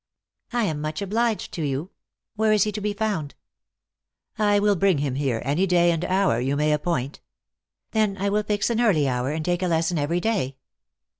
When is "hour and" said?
9.07-9.45